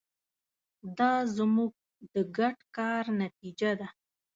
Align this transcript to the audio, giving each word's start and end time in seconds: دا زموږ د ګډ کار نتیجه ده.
دا 0.97 1.13
زموږ 1.35 1.73
د 2.13 2.15
ګډ 2.37 2.57
کار 2.77 3.03
نتیجه 3.21 3.71
ده. 3.79 3.87